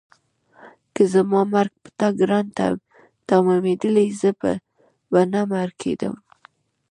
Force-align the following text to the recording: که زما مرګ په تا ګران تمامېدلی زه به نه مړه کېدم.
که 0.95 1.03
زما 1.13 1.41
مرګ 1.53 1.73
په 1.83 1.89
تا 1.99 2.07
ګران 2.19 2.45
تمامېدلی 3.29 4.07
زه 4.21 4.29
به 4.39 4.51
نه 5.33 5.41
مړه 5.49 5.73
کېدم. 5.81 6.13